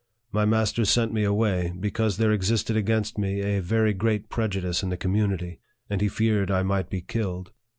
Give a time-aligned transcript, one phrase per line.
[0.31, 4.81] My master sent me away, be cause there existed against me a very great prejudice
[4.81, 5.59] in the community,
[5.91, 7.51] and he feared I might be killed.